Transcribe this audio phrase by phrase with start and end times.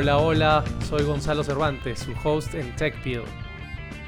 [0.00, 3.22] Hola, hola, soy Gonzalo Cervantes, su host en TechPeel.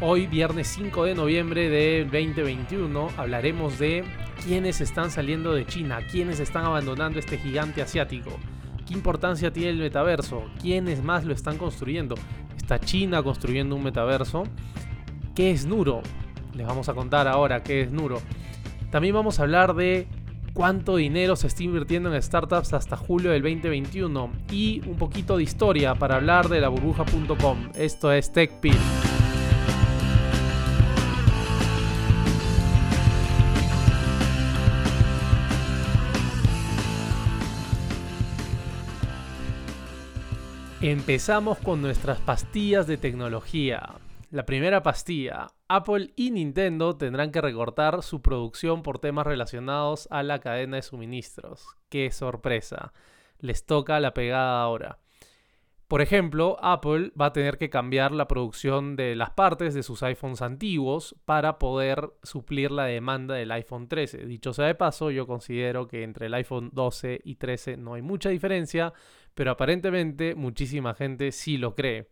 [0.01, 4.05] Hoy, viernes 5 de noviembre de 2021, hablaremos de
[4.45, 8.31] quiénes están saliendo de China, quiénes están abandonando este gigante asiático,
[8.87, 12.15] qué importancia tiene el metaverso, quiénes más lo están construyendo.
[12.57, 14.45] ¿Está China construyendo un metaverso?
[15.35, 16.03] ¿Qué es Nuro?
[16.55, 18.23] Les vamos a contar ahora qué es Nuro.
[18.93, 20.07] También vamos a hablar de
[20.53, 25.43] cuánto dinero se está invirtiendo en startups hasta julio del 2021 y un poquito de
[25.43, 27.71] historia para hablar de la burbuja.com.
[27.75, 28.77] Esto es TechPil.
[40.83, 43.83] Empezamos con nuestras pastillas de tecnología.
[44.31, 45.49] La primera pastilla.
[45.67, 50.83] Apple y Nintendo tendrán que recortar su producción por temas relacionados a la cadena de
[50.83, 51.67] suministros.
[51.89, 52.93] ¡Qué sorpresa!
[53.41, 54.99] Les toca la pegada ahora.
[55.89, 60.01] Por ejemplo, Apple va a tener que cambiar la producción de las partes de sus
[60.05, 64.27] iPhones antiguos para poder suplir la demanda del iPhone 13.
[64.27, 68.03] Dicho sea de paso, yo considero que entre el iPhone 12 y 13 no hay
[68.03, 68.93] mucha diferencia,
[69.35, 72.07] pero aparentemente muchísima gente sí lo cree.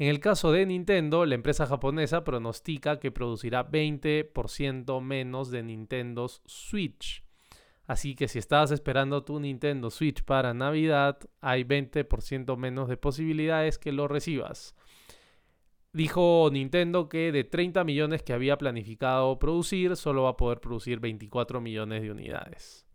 [0.00, 6.26] En el caso de Nintendo, la empresa japonesa pronostica que producirá 20% menos de Nintendo
[6.46, 7.22] Switch.
[7.86, 13.76] Así que si estabas esperando tu Nintendo Switch para Navidad, hay 20% menos de posibilidades
[13.76, 14.74] que lo recibas.
[15.92, 20.98] Dijo Nintendo que de 30 millones que había planificado producir, solo va a poder producir
[20.98, 22.86] 24 millones de unidades.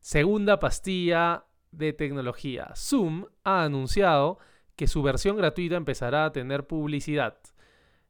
[0.00, 2.72] Segunda pastilla de tecnología.
[2.74, 4.40] Zoom ha anunciado
[4.76, 7.38] que su versión gratuita empezará a tener publicidad.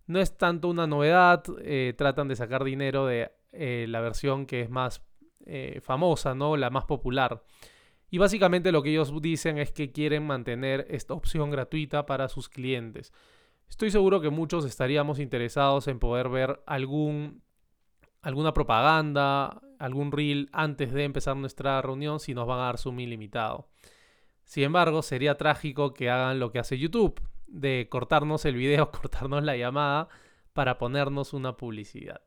[0.07, 4.61] No es tanto una novedad, eh, tratan de sacar dinero de eh, la versión que
[4.61, 5.03] es más
[5.47, 6.57] eh, famosa, ¿no?
[6.57, 7.43] la más popular.
[8.11, 12.49] Y básicamente lo que ellos dicen es que quieren mantener esta opción gratuita para sus
[12.49, 13.13] clientes.
[13.69, 17.43] Estoy seguro que muchos estaríamos interesados en poder ver algún,
[18.21, 23.01] alguna propaganda, algún reel antes de empezar nuestra reunión si nos van a dar Zoom
[23.01, 23.69] ilimitado.
[24.45, 29.43] Sin embargo, sería trágico que hagan lo que hace YouTube, de cortarnos el video, cortarnos
[29.45, 30.09] la llamada
[30.53, 32.23] para ponernos una publicidad.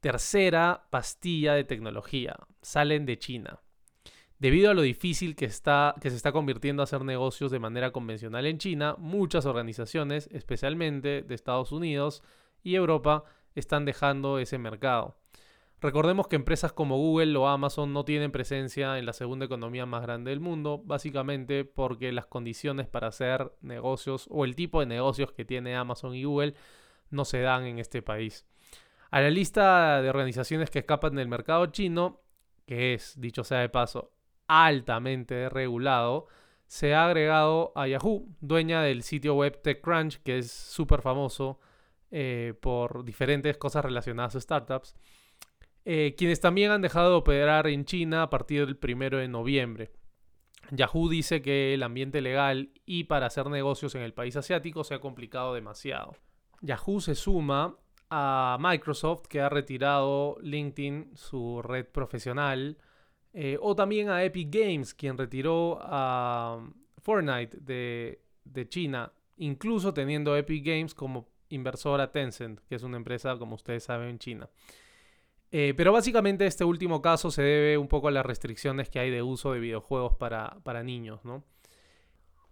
[0.00, 2.36] Tercera pastilla de tecnología.
[2.62, 3.60] Salen de China.
[4.38, 7.92] Debido a lo difícil que, está, que se está convirtiendo a hacer negocios de manera
[7.92, 12.22] convencional en China, muchas organizaciones, especialmente de Estados Unidos
[12.62, 15.19] y Europa, están dejando ese mercado.
[15.80, 20.02] Recordemos que empresas como Google o Amazon no tienen presencia en la segunda economía más
[20.02, 25.32] grande del mundo, básicamente porque las condiciones para hacer negocios o el tipo de negocios
[25.32, 26.54] que tiene Amazon y Google
[27.08, 28.46] no se dan en este país.
[29.10, 32.20] A la lista de organizaciones que escapan del mercado chino,
[32.66, 34.12] que es, dicho sea de paso,
[34.48, 36.26] altamente regulado,
[36.66, 41.58] se ha agregado a Yahoo, dueña del sitio web TechCrunch, que es súper famoso
[42.10, 44.94] eh, por diferentes cosas relacionadas a startups
[45.92, 49.90] eh, quienes también han dejado de operar en China a partir del primero de noviembre.
[50.70, 54.94] Yahoo dice que el ambiente legal y para hacer negocios en el país asiático se
[54.94, 56.14] ha complicado demasiado.
[56.60, 57.76] Yahoo se suma
[58.08, 62.78] a Microsoft que ha retirado LinkedIn, su red profesional,
[63.32, 70.64] eh, o también a Epic Games, quien retiró a Fortnite de China, incluso teniendo Epic
[70.64, 74.48] Games como inversora Tencent, que es una empresa, como ustedes saben, en China.
[75.52, 79.10] Eh, pero básicamente este último caso se debe un poco a las restricciones que hay
[79.10, 81.44] de uso de videojuegos para, niños, ¿no?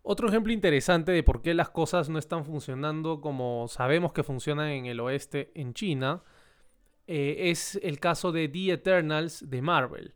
[0.03, 4.69] Otro ejemplo interesante de por qué las cosas no están funcionando como sabemos que funcionan
[4.69, 6.23] en el oeste en China
[7.07, 10.15] eh, es el caso de The Eternals de Marvel,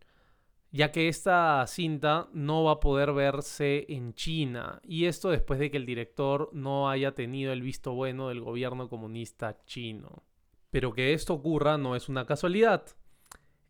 [0.70, 5.70] ya que esta cinta no va a poder verse en China y esto después de
[5.70, 10.24] que el director no haya tenido el visto bueno del gobierno comunista chino.
[10.72, 12.86] Pero que esto ocurra no es una casualidad.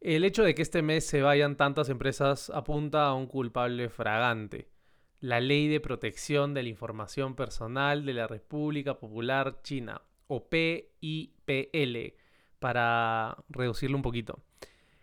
[0.00, 4.70] El hecho de que este mes se vayan tantas empresas apunta a un culpable fragante.
[5.18, 12.14] La Ley de Protección de la Información Personal de la República Popular China, o PIPL,
[12.60, 14.40] para reducirlo un poquito.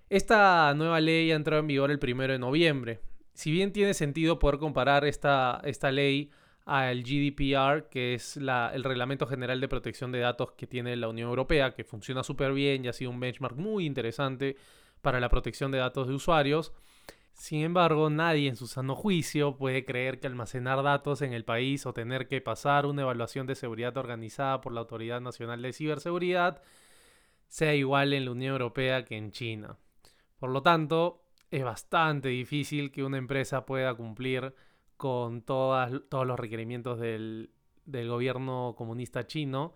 [0.09, 3.01] Esta nueva ley ha entrado en vigor el 1 de noviembre.
[3.33, 6.31] Si bien tiene sentido poder comparar esta, esta ley
[6.69, 11.29] al GDPR, que es el Reglamento General de Protección de Datos que tiene la Unión
[11.29, 14.55] Europea, que funciona súper bien y ha sido un benchmark muy interesante
[15.01, 16.71] para la protección de datos de usuarios.
[17.33, 21.87] Sin embargo, nadie en su sano juicio puede creer que almacenar datos en el país
[21.87, 26.61] o tener que pasar una evaluación de seguridad organizada por la Autoridad Nacional de Ciberseguridad
[27.47, 29.75] sea igual en la Unión Europea que en China.
[30.37, 34.53] Por lo tanto, es bastante difícil que una empresa pueda cumplir
[34.99, 37.51] con todas, todos los requerimientos del,
[37.85, 39.73] gobierno comunista chino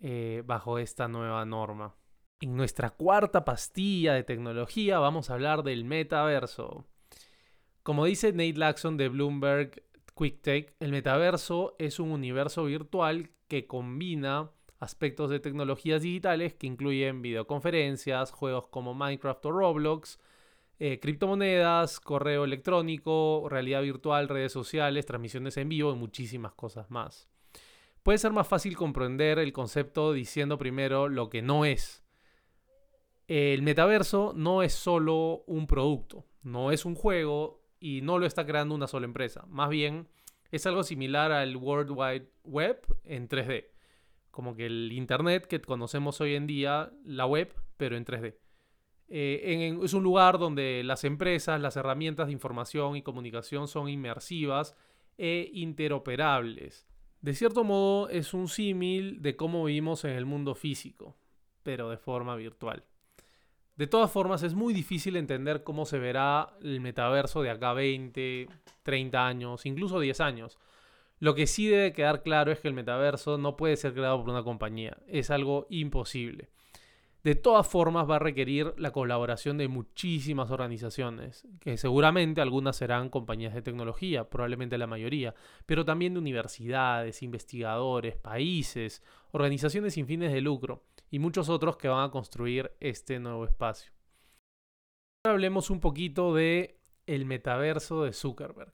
[0.00, 1.96] eh, bajo esta nueva norma.
[2.40, 6.84] En nuestra cuarta pastilla de tecnología vamos a hablar del metaverso.
[7.82, 14.50] Como dice Nate Laxon de Bloomberg QuickTech, el metaverso es un universo virtual que combina
[14.78, 20.20] aspectos de tecnologías digitales que incluyen videoconferencias, juegos como Minecraft o Roblox,
[20.82, 27.28] eh, criptomonedas, correo electrónico, realidad virtual, redes sociales, transmisiones en vivo y muchísimas cosas más.
[28.02, 32.02] Puede ser más fácil comprender el concepto diciendo primero lo que no es.
[33.28, 38.46] El metaverso no es solo un producto, no es un juego y no lo está
[38.46, 39.44] creando una sola empresa.
[39.48, 40.08] Más bien
[40.50, 43.66] es algo similar al World Wide Web en 3D.
[44.30, 48.36] Como que el Internet que conocemos hoy en día, la web, pero en 3D.
[49.10, 54.76] Eh, es un lugar donde las empresas, las herramientas de información y comunicación son inmersivas
[55.18, 56.86] e interoperables.
[57.20, 61.16] De cierto modo es un símil de cómo vivimos en el mundo físico,
[61.62, 62.84] pero de forma virtual.
[63.76, 68.46] De todas formas, es muy difícil entender cómo se verá el metaverso de acá 20,
[68.82, 70.58] 30 años, incluso 10 años.
[71.18, 74.30] Lo que sí debe quedar claro es que el metaverso no puede ser creado por
[74.30, 76.50] una compañía, es algo imposible.
[77.22, 83.10] De todas formas va a requerir la colaboración de muchísimas organizaciones, que seguramente algunas serán
[83.10, 85.34] compañías de tecnología, probablemente la mayoría,
[85.66, 89.02] pero también de universidades, investigadores, países,
[89.32, 93.92] organizaciones sin fines de lucro y muchos otros que van a construir este nuevo espacio.
[95.22, 98.72] Ahora hablemos un poquito de el metaverso de Zuckerberg.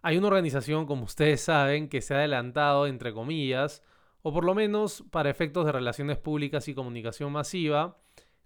[0.00, 3.82] Hay una organización, como ustedes saben, que se ha adelantado, entre comillas,
[4.22, 7.98] o por lo menos para efectos de relaciones públicas y comunicación masiva,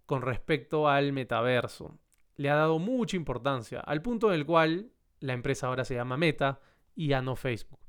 [0.07, 1.99] con respecto al metaverso.
[2.37, 4.91] Le ha dado mucha importancia, al punto en el cual
[5.21, 6.61] la empresa ahora se llama Meta
[6.95, 7.81] y ya no Facebook.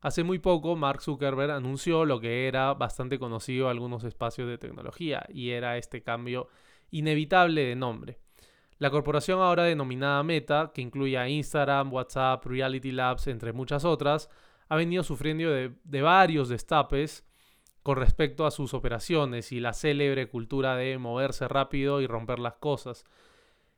[0.00, 4.58] Hace muy poco Mark Zuckerberg anunció lo que era bastante conocido en algunos espacios de
[4.58, 6.48] tecnología y era este cambio
[6.90, 8.18] inevitable de nombre.
[8.78, 14.28] La corporación ahora denominada Meta, que incluye a Instagram, WhatsApp, Reality Labs, entre muchas otras,
[14.72, 17.26] ha venido sufriendo de, varios destapes
[17.82, 22.54] con respecto a sus operaciones y la célebre cultura de moverse rápido y romper las
[22.54, 23.04] cosas.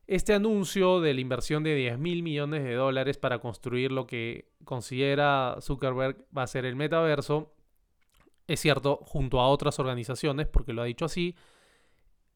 [0.07, 4.53] Este anuncio de la inversión de 10 mil millones de dólares para construir lo que
[4.63, 7.53] considera Zuckerberg va a ser el metaverso,
[8.47, 11.35] es cierto, junto a otras organizaciones, porque lo ha dicho así,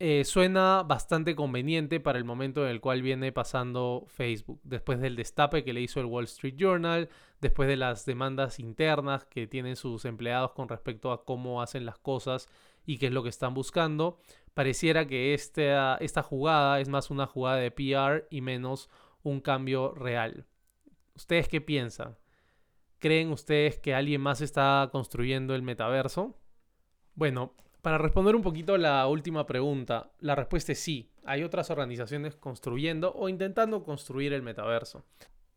[0.01, 5.17] eh, suena bastante conveniente para el momento en el cual viene pasando Facebook, después del
[5.17, 7.09] destape que le hizo el Wall Street Journal,
[7.41, 11.99] después de las demandas internas que tienen sus empleados con respecto a cómo hacen las
[11.99, 12.49] cosas
[12.87, 14.21] y qué es lo que están buscando.
[14.55, 18.89] Pareciera que esta, esta jugada es más una jugada de PR y menos
[19.23, 20.47] un cambio real.
[21.17, 22.17] ¿Ustedes qué piensan?
[23.01, 26.37] ¿Creen ustedes que alguien más está construyendo el metaverso?
[27.15, 31.11] Bueno, para responder un poquito la última pregunta, la respuesta es sí.
[31.25, 35.05] Hay otras organizaciones construyendo o intentando construir el metaverso.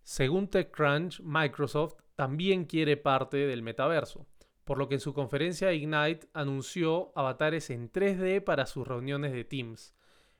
[0.04, 4.26] Según TechCrunch, Microsoft también quiere parte del metaverso,
[4.66, 9.44] por lo que en su conferencia Ignite anunció avatares en 3D para sus reuniones de
[9.44, 9.96] Teams,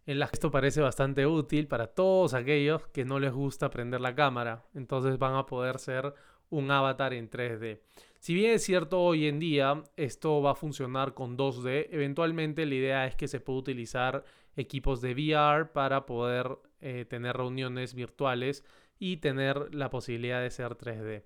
[0.06, 4.02] en las que esto parece bastante útil para todos aquellos que no les gusta prender
[4.02, 6.14] la cámara, entonces van a poder ser
[6.50, 7.80] un avatar en 3D.
[8.22, 12.76] Si bien es cierto hoy en día esto va a funcionar con 2D, eventualmente la
[12.76, 14.24] idea es que se pueda utilizar
[14.56, 18.64] equipos de VR para poder eh, tener reuniones virtuales
[19.00, 21.24] y tener la posibilidad de ser 3D.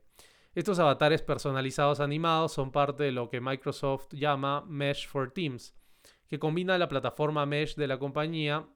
[0.54, 5.76] Estos avatares personalizados animados son parte de lo que Microsoft llama Mesh for Teams,
[6.30, 8.70] que combina la plataforma Mesh de la compañía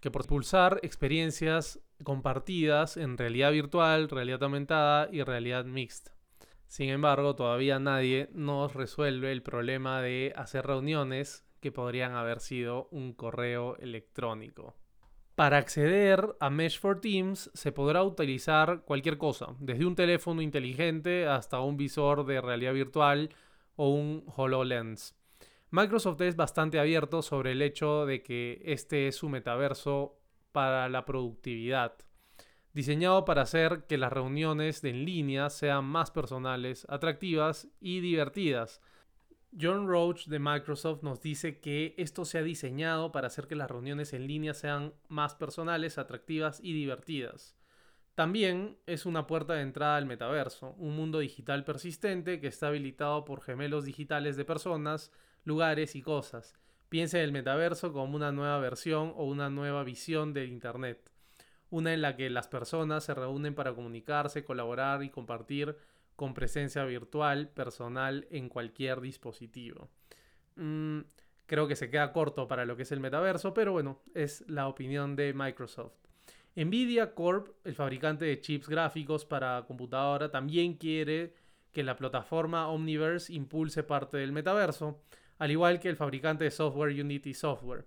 [0.00, 6.13] que por pulsar experiencias compartidas en realidad virtual, realidad aumentada y realidad mixta.
[6.74, 12.88] Sin embargo, todavía nadie nos resuelve el problema de hacer reuniones que podrían haber sido
[12.90, 14.74] un correo electrónico.
[15.36, 21.28] Para acceder a Mesh for Teams se podrá utilizar cualquier cosa, desde un teléfono inteligente
[21.28, 23.30] hasta un visor de realidad virtual
[23.76, 25.16] o un HoloLens.
[25.70, 30.18] Microsoft es bastante abierto sobre el hecho de que este es su metaverso
[30.50, 31.94] para la productividad
[32.74, 38.82] diseñado para hacer que las reuniones en línea sean más personales, atractivas y divertidas.
[39.58, 43.70] John Roach de Microsoft nos dice que esto se ha diseñado para hacer que las
[43.70, 47.56] reuniones en línea sean más personales, atractivas y divertidas.
[48.16, 53.24] También es una puerta de entrada al metaverso, un mundo digital persistente que está habilitado
[53.24, 55.12] por gemelos digitales de personas,
[55.44, 56.54] lugares y cosas.
[56.88, 61.13] Piensa en el metaverso como una nueva versión o una nueva visión del Internet
[61.74, 65.76] una en la que las personas se reúnen para comunicarse, colaborar y compartir
[66.14, 69.88] con presencia virtual personal en cualquier dispositivo.
[70.54, 71.00] Mm,
[71.46, 74.68] creo que se queda corto para lo que es el metaverso, pero bueno, es la
[74.68, 75.94] opinión de Microsoft.
[76.54, 81.34] Nvidia Corp, el fabricante de chips gráficos para computadora, también quiere
[81.72, 85.02] que la plataforma Omniverse impulse parte del metaverso,
[85.38, 87.84] al igual que el fabricante de software Unity Software.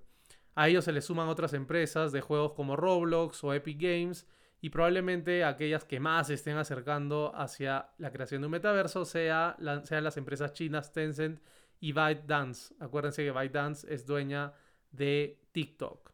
[0.58, 4.28] A ellos se le suman otras empresas de juegos como Roblox o Epic Games
[4.60, 9.56] y probablemente aquellas que más se estén acercando hacia la creación de un metaverso sea
[9.84, 11.40] sean las empresas chinas Tencent
[11.80, 12.74] y ByteDance.
[12.80, 14.52] Acuérdense que ByteDance es dueña
[14.90, 16.10] de TikTok.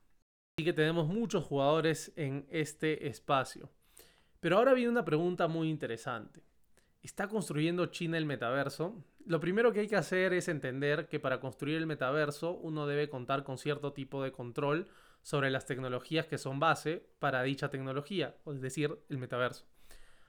[0.57, 3.71] Así que tenemos muchos jugadores en este espacio.
[4.41, 6.43] Pero ahora viene una pregunta muy interesante.
[7.01, 9.05] ¿Está construyendo China el metaverso?
[9.25, 13.07] Lo primero que hay que hacer es entender que para construir el metaverso uno debe
[13.07, 14.87] contar con cierto tipo de control
[15.21, 19.65] sobre las tecnologías que son base para dicha tecnología, es decir, el metaverso.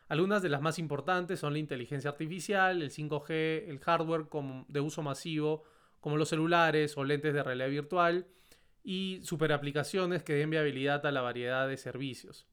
[0.06, 4.26] Algunas de las más importantes son la inteligencia artificial, el 5G, el hardware
[4.68, 5.64] de uso masivo,
[6.00, 8.26] como los celulares o lentes de realidad virtual,
[8.84, 12.46] y superaplicaciones que den viabilidad a la variedad de servicios.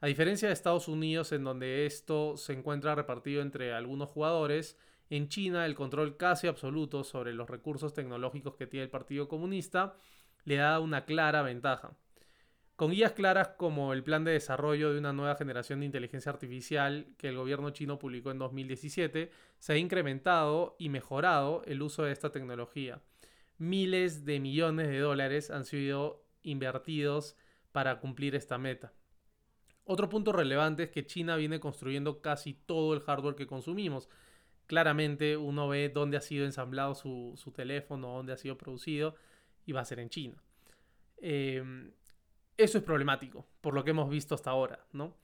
[0.00, 4.76] A diferencia de Estados Unidos, en donde esto se encuentra repartido entre algunos jugadores,
[5.10, 9.96] en China el control casi absoluto sobre los recursos tecnológicos que tiene el Partido Comunista
[10.44, 11.96] le da una clara ventaja.
[12.76, 17.06] Con guías claras como el plan de desarrollo de una nueva generación de inteligencia artificial
[17.16, 22.12] que el gobierno chino publicó en 2017, se ha incrementado y mejorado el uso de
[22.12, 23.00] esta tecnología
[23.58, 27.36] miles de millones de dólares han sido invertidos
[27.72, 28.92] para cumplir esta meta.
[29.84, 34.08] Otro punto relevante es que China viene construyendo casi todo el hardware que consumimos.
[34.66, 39.14] Claramente uno ve dónde ha sido ensamblado su, teléfono, dónde ha sido producido
[39.64, 40.42] y va a ser en China.
[41.18, 41.92] Em,
[42.56, 44.84] eso es problemático, por lo que hemos visto hasta ahora.
[44.92, 45.16] ¿no?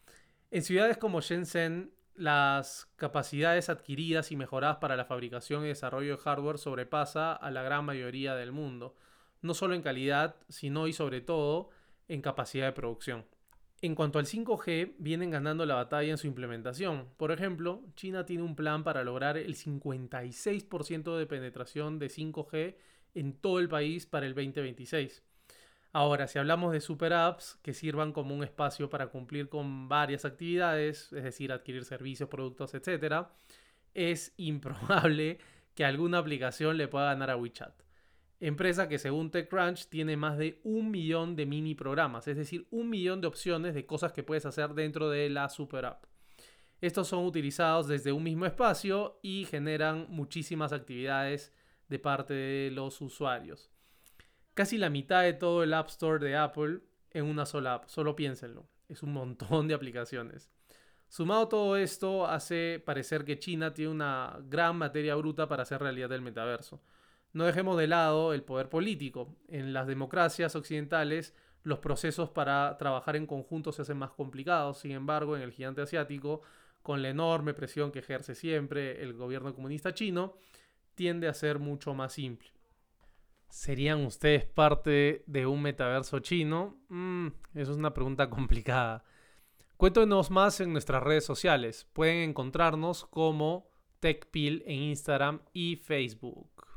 [0.50, 6.22] En ciudades como Shenzhen las capacidades adquiridas y mejoradas para la fabricación y desarrollo de
[6.22, 8.94] hardware sobrepasa a la gran mayoría del mundo,
[9.40, 11.70] no solo en calidad, sino y sobre todo
[12.08, 13.24] en capacidad de producción.
[13.84, 17.08] En cuanto al 5G, vienen ganando la batalla en su implementación.
[17.16, 22.76] Por ejemplo, China tiene un plan para lograr el 56% de penetración de 5G
[23.14, 25.24] en todo el país para el 2026.
[25.92, 30.24] Ahora, si hablamos de super apps que sirvan como un espacio para cumplir con varias
[30.24, 33.26] actividades, es decir, adquirir servicios, productos, etc.,
[33.94, 35.38] es improbable
[35.74, 37.74] que alguna aplicación le pueda ganar a WeChat.
[38.46, 42.90] Empresa que según TechCrunch tiene más de un millón de mini programas, es decir, un
[42.90, 46.04] millón de opciones de cosas que puedes hacer dentro de la super app.
[46.80, 51.52] Estos son utilizados desde un mismo espacio y generan muchísimas actividades
[51.88, 53.72] de parte de los usuarios
[54.54, 56.80] casi la mitad de todo el App Store de Apple
[57.10, 57.88] en una sola app.
[57.88, 58.66] Solo piénsenlo.
[58.88, 60.50] Es un montón de aplicaciones.
[61.08, 66.12] Sumado todo esto, hace parecer que China tiene una gran materia bruta para hacer realidad
[66.12, 66.82] el metaverso.
[67.32, 69.34] No dejemos de lado el poder político.
[69.48, 74.78] En las democracias occidentales, los procesos para trabajar en conjunto se hacen más complicados.
[74.78, 76.42] Sin embargo, en el gigante asiático,
[76.82, 80.34] con la enorme presión que ejerce siempre el gobierno comunista chino,
[80.94, 82.50] tiende a ser mucho más simple.
[83.48, 86.78] ¿Serían ustedes parte de un metaverso chino?
[86.88, 89.04] Mm, eso es una pregunta complicada.
[89.76, 91.86] Cuéntenos más en nuestras redes sociales.
[91.92, 93.68] Pueden encontrarnos como
[94.00, 96.71] TechPil en Instagram y Facebook.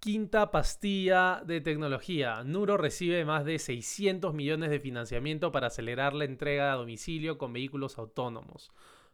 [0.00, 2.44] Quinta pastilla de tecnología.
[2.44, 7.52] Nuro recibe más de 600 millones de financiamiento para acelerar la entrega a domicilio con
[7.52, 8.70] vehículos autónomos.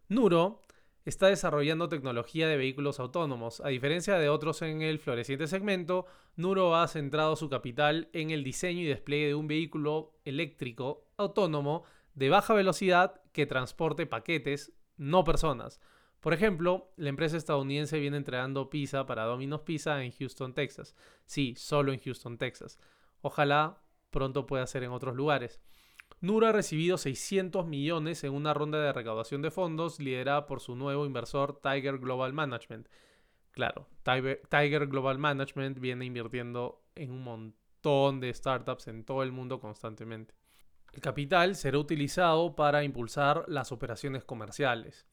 [0.08, 0.60] Nuro
[1.04, 3.60] está desarrollando tecnología de vehículos autónomos.
[3.64, 8.44] A diferencia de otros en el floreciente segmento, Nuro ha centrado su capital en el
[8.44, 11.84] diseño y despliegue de un vehículo eléctrico autónomo
[12.14, 15.80] de baja velocidad que transporte paquetes, no personas.
[16.22, 20.94] Por ejemplo, la empresa estadounidense viene entregando pizza para Domino's Pizza en Houston, Texas.
[21.26, 22.78] Sí, solo en Houston, Texas.
[23.22, 25.60] Ojalá pronto pueda ser en otros lugares.
[26.20, 30.76] Nuro ha recibido 600 millones en una ronda de recaudación de fondos liderada por su
[30.76, 32.86] nuevo inversor Tiger Global Management.
[33.50, 39.58] Claro, Tiger, Global Management viene invirtiendo en un montón de startups en todo el mundo
[39.58, 40.36] constantemente.
[40.92, 45.04] El capital será utilizado para impulsar las operaciones comerciales.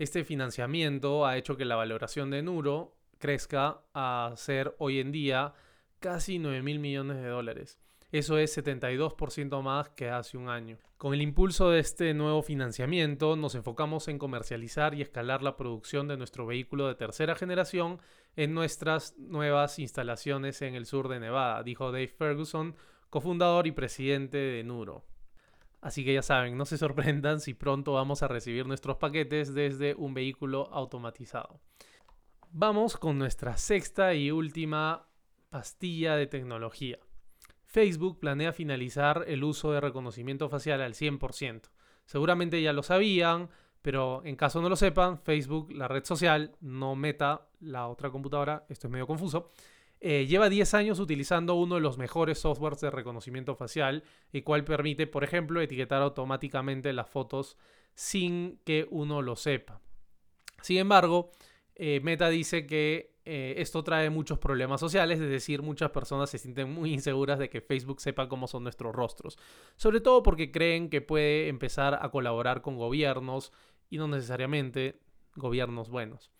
[0.00, 5.52] Este financiamiento ha hecho que la valoración de Nuro crezca a ser hoy en día
[5.98, 7.78] casi 9 mil millones de dólares.
[8.10, 10.78] Eso es 72% más que hace un año.
[10.96, 16.08] Con el impulso de este nuevo financiamiento, nos enfocamos en comercializar y escalar la producción
[16.08, 18.00] de nuestro vehículo de tercera generación
[18.36, 22.74] en nuestras nuevas instalaciones en el sur de Nevada, dijo Dave Ferguson,
[23.10, 25.04] cofundador y presidente de Nuro.
[25.80, 29.94] Así que ya saben, no se sorprendan si pronto vamos a recibir nuestros paquetes desde
[29.94, 31.60] un vehículo automatizado.
[32.50, 35.06] Vamos con nuestra sexta y última
[35.48, 36.98] pastilla de tecnología.
[37.64, 41.70] Facebook planea finalizar el uso de reconocimiento facial al 100%.
[42.04, 43.48] Seguramente ya lo sabían,
[43.82, 48.66] pero en caso no lo sepan, Facebook, la red social, no Meta, la otra computadora,
[48.68, 49.52] esto es medio confuso,
[50.00, 54.02] eh, lleva 10 años utilizando uno de los mejores softwares de reconocimiento facial,
[54.32, 57.58] el cual permite, por ejemplo, etiquetar automáticamente las fotos
[57.94, 59.80] sin que uno lo sepa.
[60.62, 61.32] Sin embargo,
[61.74, 66.38] eh, Meta dice que eh, esto trae muchos problemas sociales, es decir, muchas personas se
[66.38, 69.38] sienten muy inseguras de que Facebook sepa cómo son nuestros rostros,
[69.76, 73.52] sobre todo porque creen que puede empezar a colaborar con gobiernos
[73.90, 74.98] y no necesariamente
[75.36, 76.30] gobiernos buenos.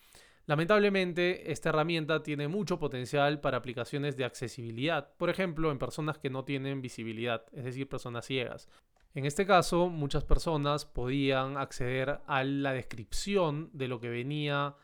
[0.50, 6.28] Lamentablemente, esta herramienta tiene mucho potencial para aplicaciones de accesibilidad, por ejemplo, en personas que
[6.28, 8.68] no tienen visibilidad, es decir, personas ciegas.
[9.14, 14.74] En este caso, muchas personas podían acceder a la descripción de lo que venía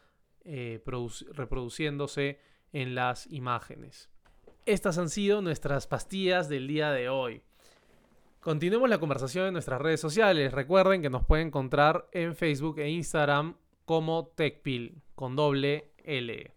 [0.45, 0.81] eh,
[1.33, 2.39] reproduciéndose
[2.73, 4.09] en las imágenes.
[4.67, 7.43] Estas han sido nuestras pastillas del día de hoy.
[8.39, 10.53] Continuemos la conversación en nuestras redes sociales.
[10.53, 13.57] Recuerden que nos pueden encontrar en Facebook e Instagram
[13.87, 16.53] como TechPil con doble L.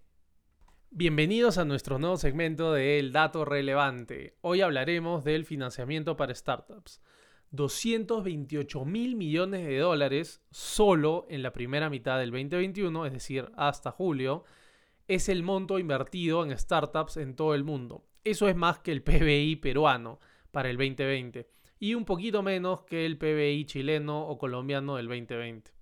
[0.89, 4.35] Bienvenidos a nuestro nuevo segmento de El Dato Relevante.
[4.41, 7.03] Hoy hablaremos del financiamiento para startups.
[7.51, 13.91] 228 mil millones de dólares solo en la primera mitad del 2021, es decir, hasta
[13.91, 14.43] julio,
[15.07, 18.07] es el monto invertido en startups en todo el mundo.
[18.23, 20.19] Eso es más que el PBI peruano
[20.49, 25.78] para el 2020 y un poquito menos que el PBI chileno o colombiano del 2020.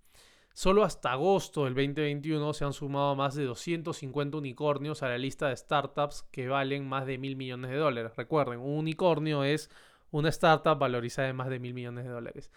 [0.58, 5.50] Solo hasta agosto del 2021 se han sumado más de 250 unicornios a la lista
[5.50, 8.14] de startups que valen más de mil millones de dólares.
[8.18, 9.70] Recuerden, un unicornio es
[10.10, 12.52] una startup valorizada en más de mil millones de dólares.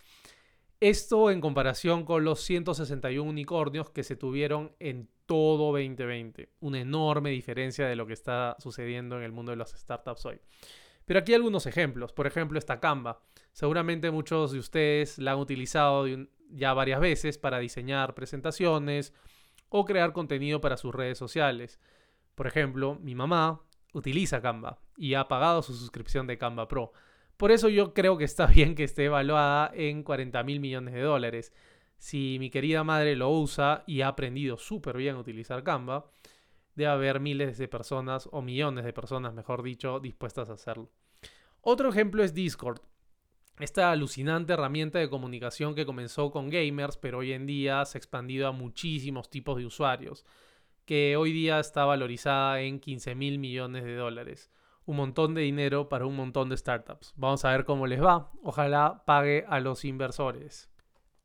[0.81, 6.55] Esto en comparación con los 161 unicornios que se tuvieron en todo 2020.
[6.61, 10.41] Una enorme diferencia de lo que está sucediendo en el mundo de las startups hoy.
[11.05, 12.15] Pero aquí algunos ejemplos.
[12.15, 13.21] Por ejemplo, esta Canva.
[13.53, 16.07] Seguramente muchos de ustedes la han utilizado
[16.53, 19.13] ya varias veces para diseñar presentaciones
[19.69, 21.81] o crear contenido para sus redes sociales.
[22.35, 26.93] Por ejemplo, mi mamá utiliza Canva y ha pagado su suscripción de Canva Pro.
[27.37, 31.03] Por eso yo creo que está bien que esté evaluada en 40 mil millones de
[31.03, 31.53] dólares.
[31.99, 36.11] Si mi querida madre lo usa y ha aprendido súper bien a utilizar Canva,
[36.75, 40.91] debe haber miles de personas, o millones de personas, mejor dicho, dispuestas a hacerlo.
[41.61, 42.81] Otro ejemplo es Discord.
[43.61, 48.01] Esta alucinante herramienta de comunicación que comenzó con gamers, pero hoy en día se ha
[48.01, 50.25] expandido a muchísimos tipos de usuarios,
[50.87, 54.51] que hoy día está valorizada en 15 mil millones de dólares.
[54.87, 57.13] Un montón de dinero para un montón de startups.
[57.17, 58.33] Vamos a ver cómo les va.
[58.43, 60.71] Ojalá pague a los inversores.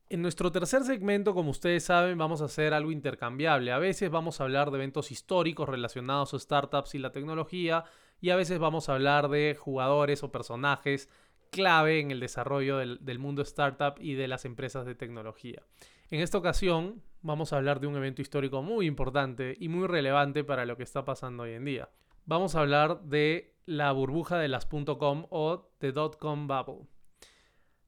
[0.10, 3.72] En nuestro tercer segmento, como ustedes saben, vamos a hacer algo intercambiable.
[3.72, 7.86] A veces vamos a hablar de eventos históricos relacionados a startups y la tecnología,
[8.20, 11.10] y a veces vamos a hablar de jugadores o personajes
[11.52, 15.64] clave en el desarrollo del, mundo startup y de las empresas de tecnología.
[16.10, 20.44] En esta ocasión vamos a hablar de un evento histórico muy importante y muy relevante
[20.44, 21.90] para lo que está pasando hoy en día.
[22.26, 26.88] Vamos a hablar de la burbuja de las .com o the .com bubble.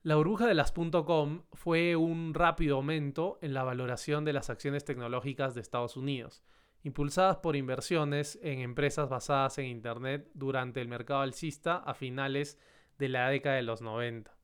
[0.04, 4.86] La burbuja de las .com fue un rápido aumento en la valoración de las acciones
[4.86, 6.43] tecnológicas de Estados Unidos
[6.84, 12.76] impulsadas por inversiones en empresas basadas en Internet durante el mercado alcista a finales de
[12.99, 14.36] la década de los 90.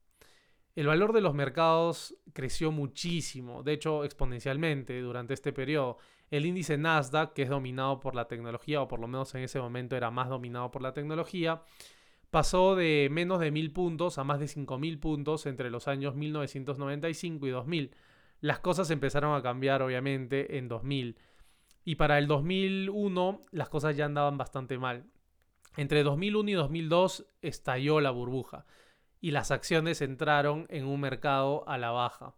[0.76, 5.98] El valor de los mercados creció muchísimo, de hecho exponencialmente durante este periodo.
[6.32, 9.60] El índice Nasdaq, que es dominado por la tecnología, o por lo menos en ese
[9.60, 11.62] momento era más dominado por la tecnología,
[12.32, 17.46] pasó de menos de 1000 puntos a más de 5000 puntos entre los años 1995
[17.46, 17.96] y 2000.
[18.42, 21.18] Las cosas empezaron a cambiar obviamente en 2000
[21.86, 25.06] y para el 2001 las cosas ya andaban bastante mal.
[25.76, 28.66] Entre 2001 y 2002 estalló la burbuja
[29.20, 32.36] y las acciones entraron en un mercado a la baja.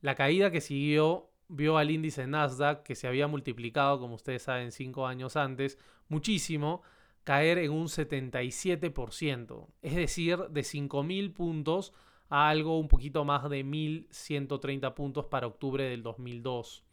[0.00, 4.72] La caída que siguió vio al índice Nasdaq, que se había multiplicado, como ustedes saben,
[4.72, 6.82] cinco años antes, muchísimo,
[7.24, 9.68] caer en un 77%.
[9.82, 11.92] Es decir, de 5.000 puntos
[12.28, 16.84] a algo un poquito más de 1.130 puntos para octubre del 2002.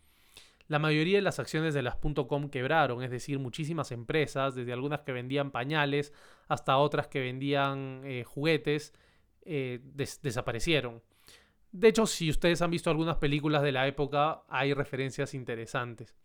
[0.69, 5.01] La mayoría de las acciones de las .com quebraron, es decir, muchísimas empresas, desde algunas
[5.01, 6.13] que vendían pañales
[6.47, 8.93] hasta otras que vendían eh, juguetes,
[9.41, 9.79] eh,
[10.21, 11.01] desaparecieron.
[11.71, 16.15] De hecho, si ustedes han visto algunas películas de la época, hay referencias interesantes.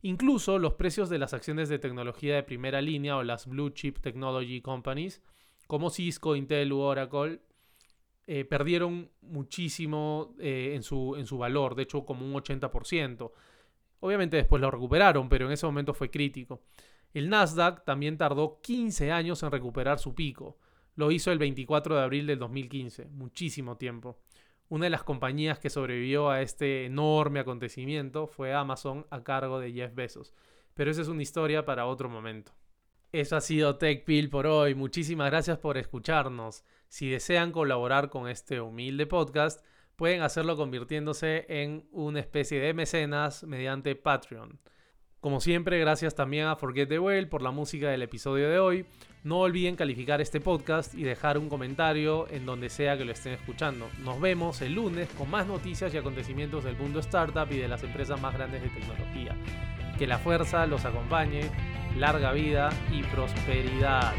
[0.00, 3.98] Incluso los precios de las acciones de tecnología de primera línea o las blue chip
[3.98, 5.20] technology companies,
[5.66, 7.40] como Cisco, Intel u Oracle,
[8.26, 13.32] eh, perdieron muchísimo en, su, en su valor, de hecho como un 80%.
[14.04, 16.60] Obviamente después lo recuperaron, pero en ese momento fue crítico.
[17.14, 20.58] El Nasdaq también tardó 15 años en recuperar su pico.
[20.96, 24.18] Lo hizo el 24 de abril del 2015, muchísimo tiempo.
[24.68, 29.72] Una de las compañías que sobrevivió a este enorme acontecimiento fue Amazon a cargo de
[29.72, 30.34] Jeff Bezos.
[30.74, 32.52] Pero esa es una historia para otro momento.
[33.12, 34.74] Eso ha sido TechPill por hoy.
[34.74, 36.64] Muchísimas gracias por escucharnos.
[36.88, 39.64] Si desean colaborar con este humilde podcast,
[39.96, 44.58] pueden hacerlo convirtiéndose en una especie de mecenas mediante Patreon.
[45.22, 48.86] Como siempre, gracias también a Forget the Whale por la música del episodio de hoy.
[49.22, 53.34] No olviden calificar este podcast y dejar un comentario en donde sea que lo estén
[53.34, 53.88] escuchando.
[54.00, 57.84] Nos vemos el lunes con más noticias y acontecimientos del mundo startup y de las
[57.84, 59.36] empresas más grandes de tecnología.
[59.96, 61.42] Que la fuerza los acompañe,
[61.96, 64.12] larga vida y prosperidad.